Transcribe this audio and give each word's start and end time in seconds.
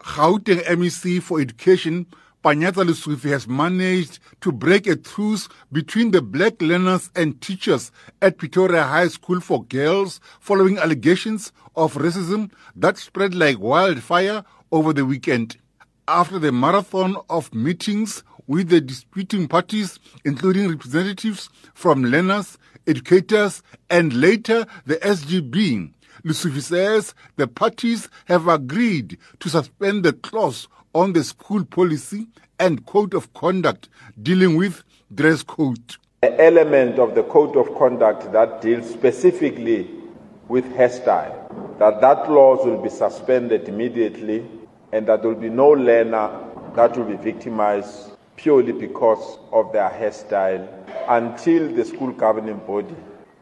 Gauteng 0.00 0.62
MEC 0.64 1.22
for 1.22 1.40
Education 1.40 2.06
Panyaza 2.42 2.86
Lesufi 2.86 3.28
has 3.28 3.46
managed 3.46 4.18
to 4.40 4.50
break 4.50 4.86
a 4.86 4.96
truce 4.96 5.46
between 5.70 6.10
the 6.10 6.22
black 6.22 6.62
learners 6.62 7.10
and 7.14 7.38
teachers 7.42 7.92
at 8.22 8.38
Pretoria 8.38 8.84
High 8.84 9.08
School 9.08 9.40
for 9.40 9.62
Girls 9.64 10.20
following 10.40 10.78
allegations 10.78 11.52
of 11.76 11.94
racism 11.94 12.50
that 12.74 12.96
spread 12.96 13.34
like 13.34 13.58
wildfire 13.58 14.42
over 14.72 14.94
the 14.94 15.04
weekend. 15.04 15.58
After 16.08 16.38
the 16.38 16.50
marathon 16.50 17.16
of 17.28 17.54
meetings 17.54 18.24
with 18.46 18.70
the 18.70 18.80
disputing 18.80 19.46
parties, 19.46 20.00
including 20.24 20.70
representatives 20.70 21.50
from 21.74 22.04
learners, 22.04 22.56
educators, 22.86 23.62
and 23.90 24.14
later 24.14 24.64
the 24.86 24.96
SGB, 24.96 25.92
Lesufi 26.24 26.60
says 26.60 27.14
the 27.36 27.46
parties 27.46 28.08
have 28.26 28.48
agreed 28.48 29.16
to 29.38 29.48
suspend 29.48 30.04
the 30.04 30.12
clause 30.12 30.68
on 30.94 31.12
the 31.12 31.24
school 31.24 31.64
policy 31.64 32.26
and 32.58 32.84
code 32.86 33.14
of 33.14 33.32
conduct 33.32 33.88
dealing 34.22 34.56
with 34.56 34.82
dress 35.14 35.42
code. 35.42 35.96
The 36.22 36.38
element 36.40 36.98
of 36.98 37.14
the 37.14 37.22
code 37.22 37.56
of 37.56 37.74
conduct 37.78 38.32
that 38.32 38.60
deals 38.60 38.90
specifically 38.90 39.90
with 40.48 40.64
hairstyle, 40.74 41.78
that 41.78 42.00
that 42.02 42.24
clause 42.24 42.66
will 42.66 42.82
be 42.82 42.90
suspended 42.90 43.68
immediately 43.68 44.44
and 44.92 45.06
that 45.06 45.22
there 45.22 45.30
will 45.30 45.40
be 45.40 45.48
no 45.48 45.68
learner 45.70 46.30
that 46.74 46.96
will 46.96 47.04
be 47.04 47.16
victimized 47.16 48.10
purely 48.36 48.72
because 48.72 49.38
of 49.52 49.72
their 49.72 49.88
hairstyle 49.88 50.68
until 51.08 51.72
the 51.74 51.84
school 51.84 52.12
governing 52.12 52.58
body 52.66 52.94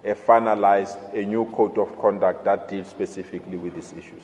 finalized 0.05 1.13
a 1.15 1.25
new 1.25 1.45
code 1.53 1.79
of 1.79 1.99
conduct 1.99 2.45
that 2.45 2.69
deals 2.69 2.89
specifically 2.89 3.57
with 3.57 3.75
these 3.75 3.93
issues. 3.93 4.23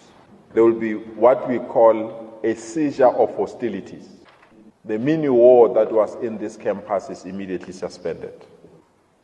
There 0.53 0.63
will 0.63 0.79
be 0.79 0.95
what 0.95 1.49
we 1.49 1.59
call 1.59 2.41
a 2.45 2.55
seizure 2.55 3.09
of 3.09 3.37
hostilities. 3.37 4.09
The 4.85 4.99
mini 4.99 5.29
war 5.29 5.73
that 5.75 5.91
was 5.91 6.15
in 6.17 6.39
this 6.39 6.57
campus 6.57 7.11
is 7.11 7.25
immediately 7.25 7.73
suspended. 7.73 8.47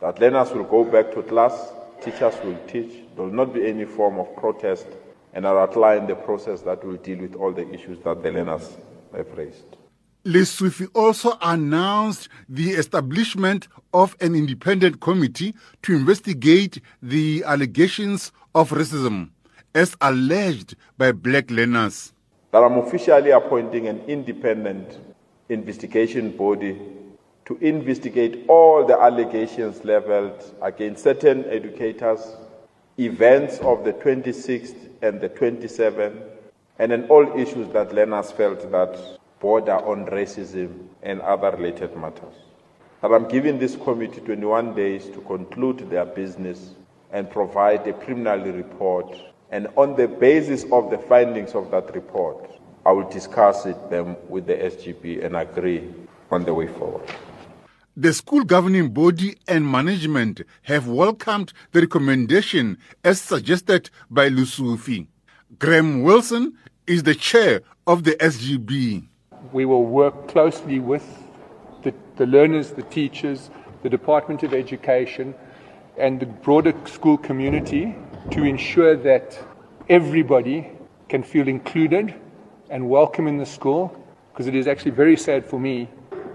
That 0.01 0.19
learners 0.19 0.51
will 0.53 0.65
go 0.65 0.85
back 0.85 1.13
to 1.13 1.23
class, 1.23 1.73
teachers 2.01 2.35
will 2.43 2.59
teach, 2.67 2.93
there 3.15 3.25
will 3.27 3.33
not 3.33 3.53
be 3.53 3.67
any 3.67 3.85
form 3.85 4.19
of 4.19 4.35
protest, 4.37 4.87
and 5.35 5.47
I'll 5.47 5.59
outline 5.59 6.07
the 6.07 6.15
process 6.15 6.63
that 6.63 6.83
will 6.85 6.97
deal 6.97 7.19
with 7.19 7.37
all 7.37 7.53
the 7.53 7.69
issues 7.73 7.99
that 8.01 8.23
the 8.23 8.33
learners 8.33 8.77
have 9.15 9.31
raised. 9.37 9.77
Lesufi 10.25 10.87
also 10.95 11.39
announced 11.41 12.29
the 12.47 12.73
establishment 12.73 13.69
of 13.95 14.15
an 14.21 14.35
independent 14.35 15.01
committee 15.01 15.55
to 15.83 15.95
investigate 15.95 16.83
the 17.03 17.43
allegations 17.47 18.31
of 18.55 18.71
racism 18.71 19.31
as 19.75 19.97
alleged 20.03 20.77
by 20.99 21.11
black 21.11 21.51
learners. 21.51 22.13
That 22.51 22.63
I'm 22.63 22.77
officially 22.79 23.31
appointing 23.31 23.89
an 23.89 24.01
independent 24.01 24.99
investigation 25.49 26.37
body 26.37 26.79
to 27.47 27.57
investigate 27.63 28.45
all 28.47 28.87
the 28.87 29.01
allegations 29.01 29.85
leveled 29.87 30.55
against 30.61 31.03
certain 31.03 31.47
educators, 31.47 32.21
events 32.99 33.59
of 33.61 33.85
the 33.85 33.95
26th 33.95 34.91
and 35.01 35.19
the 35.19 35.31
27th, 35.31 36.23
and 36.79 36.93
then 36.93 37.07
all 37.09 37.27
issues 37.39 37.73
that 37.73 37.95
learners 37.95 38.31
felt 38.33 38.71
that 38.71 39.19
border 39.41 39.77
on 39.77 40.07
racism 40.07 40.87
and 41.03 41.21
other 41.23 41.51
related 41.57 41.97
matters. 41.97 42.35
That 43.03 43.13
I'm 43.13 43.29
giving 43.29 43.59
this 43.59 43.77
committee 43.77 44.21
21 44.21 44.75
days 44.75 45.07
to 45.07 45.21
conclude 45.23 45.91
their 45.91 46.05
business 46.05 46.75
and 47.11 47.31
provide 47.31 47.87
a 47.89 47.93
preliminary 47.95 48.51
report 48.53 49.17
and 49.51 49.67
on 49.77 49.97
the 49.97 50.07
basis 50.07 50.65
of 50.71 50.91
the 50.91 50.99
findings 50.99 51.55
of 51.55 51.71
that 51.73 51.93
report, 51.95 52.49
I 52.87 52.93
will 52.93 53.09
discuss 53.11 53.67
it 53.67 53.91
them 53.91 54.17
with 54.29 54.47
the 54.47 54.55
SGB 54.55 55.25
and 55.25 55.37
agree 55.37 55.93
on 56.31 56.45
the 56.45 56.55
way 56.55 56.69
forward. 56.69 57.09
The 57.97 58.13
school 58.13 58.45
governing 58.45 58.91
body 58.91 59.37
and 59.49 59.71
management 59.71 60.43
have 60.63 60.87
welcomed 60.87 61.53
the 61.73 61.81
recommendation 61.81 62.79
as 63.03 63.21
suggested 63.21 63.91
by 64.09 64.31
Lesufi. 64.31 65.09
Graham 65.59 66.05
Wilson 66.05 66.57
is 66.87 67.03
the 67.03 67.17
chair 67.17 67.63
of 67.87 68.05
the 68.05 68.13
SGB. 68.13 69.10
We 69.53 69.65
will 69.65 69.85
work 69.85 70.29
closely 70.29 70.79
with 70.79 71.05
the, 71.83 71.93
the 72.17 72.27
learners, 72.27 72.71
the 72.71 72.83
teachers, 72.85 73.51
the 73.83 73.89
Department 73.89 74.45
of 74.45 74.55
Education, 74.55 75.35
and 75.99 76.21
the 76.21 76.27
broader 76.27 76.73
school 76.87 77.19
community 77.19 77.97
to 78.31 78.45
ensure 78.45 78.97
that 78.97 79.37
everybody 79.89 80.71
can 81.09 81.25
feel 81.25 81.49
included 81.49 82.15
and 82.71 82.89
welcome 82.89 83.27
in 83.27 83.39
the 83.39 83.47
school 83.47 84.01
because 84.33 84.47
it 84.47 84.55
is 84.55 84.69
actually 84.69 84.93
very 84.93 85.17
sad 85.17 85.45
for 85.45 85.59
me 85.59 85.89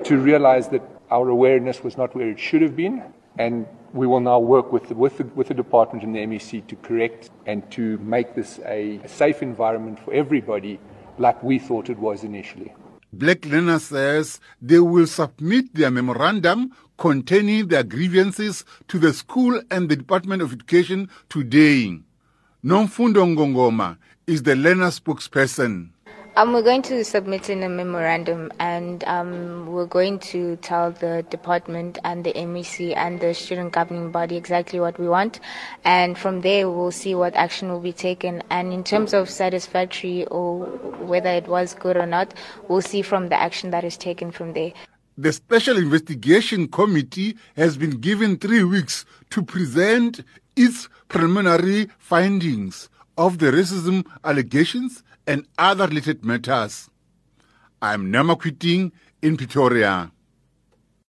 to 0.03 0.18
realize 0.18 0.68
that 0.68 0.82
our 1.09 1.30
awareness 1.30 1.84
was 1.84 1.97
not 1.97 2.14
where 2.16 2.30
it 2.30 2.40
should 2.40 2.62
have 2.62 2.76
been 2.76 3.02
and 3.38 3.66
we 3.94 4.08
will 4.08 4.20
now 4.20 4.40
work 4.40 4.74
with 4.74 4.90
the, 4.90 4.96
with 4.96 5.18
the, 5.18 5.24
with 5.36 5.47
the 5.47 5.53
department 5.53 6.03
and 6.03 6.14
the 6.14 6.20
MEC 6.20 6.68
to 6.68 6.76
correct 6.78 7.30
and 7.46 7.70
to 7.72 7.97
make 8.00 8.36
this 8.36 8.59
a, 8.66 9.00
a 9.03 9.08
safe 9.08 9.42
environment 9.42 9.97
for 10.00 10.14
everybody 10.14 10.80
like 11.18 11.42
we 11.42 11.58
thought 11.58 11.90
it 11.90 11.97
was 11.97 12.26
initially. 12.26 12.74
Black 13.18 13.46
Learner 13.46 13.80
says 13.80 14.40
they 14.62 14.80
will 14.80 15.08
submit 15.08 15.74
their 15.74 15.90
memorandum 15.90 16.72
containing 16.98 17.68
their 17.68 17.84
grievances 17.84 18.66
to 18.88 19.00
the 19.00 19.14
school 19.14 19.62
and 19.72 19.90
the 19.90 19.96
Department 19.96 20.42
of 20.42 20.52
Education 20.52 21.09
today. 21.30 21.98
Nomfundo 22.64 23.24
Ngongoma 23.24 23.98
is 24.28 24.44
the 24.44 24.56
learner 24.56 24.88
spokesperson. 24.88 25.92
Um, 26.38 26.51
we're 26.51 26.63
going 26.63 26.81
to 26.81 27.06
submit 27.06 27.50
in 27.50 27.63
a 27.63 27.69
memorandum 27.69 28.51
and 28.59 29.06
um, 29.06 29.68
we're 29.68 29.85
going 29.85 30.19
to 30.19 30.57
tell 30.57 30.91
the 30.91 31.25
department 31.29 31.97
and 32.03 32.25
the 32.25 32.34
MEC 32.34 32.94
and 32.97 33.22
the 33.22 33.34
student 33.34 33.72
governing 33.72 34.12
body 34.12 34.35
exactly 34.35 34.81
what 34.81 35.00
we 35.00 35.07
want. 35.07 35.40
And 35.85 36.18
from 36.18 36.41
there, 36.41 36.69
we'll 36.69 36.91
see 36.91 37.16
what 37.16 37.35
action 37.35 37.69
will 37.69 37.79
be 37.79 37.94
taken. 37.94 38.44
And 38.50 38.73
in 38.73 38.84
terms 38.84 39.13
of 39.13 39.29
satisfactory 39.29 40.25
or 40.25 40.66
whether 41.06 41.29
it 41.29 41.47
was 41.47 41.73
good 41.73 41.96
or 41.96 42.06
not, 42.06 42.34
we'll 42.67 42.81
see 42.81 43.02
from 43.02 43.29
the 43.29 43.40
action 43.40 43.69
that 43.69 43.85
is 43.85 43.96
taken 43.96 44.31
from 44.31 44.52
there. 44.52 44.73
The 45.17 45.31
Special 45.31 45.78
Investigation 45.78 46.67
Committee 46.67 47.38
has 47.56 47.78
been 47.78 48.02
given 48.02 48.35
three 48.35 48.66
weeks 48.66 49.06
to 49.29 49.41
present 49.41 50.19
its 50.57 50.90
preliminary 51.07 51.88
findings 51.97 52.90
of 53.18 53.38
the 53.40 53.48
racism 53.48 54.06
allegations 54.24 55.03
and 55.28 55.46
other 55.58 55.88
related 55.88 56.24
matters. 56.26 56.90
I'm 57.81 58.12
Neo 58.12 58.24
Makwiting 58.24 58.92
in 59.22 59.38
Pretoria. 59.38 60.12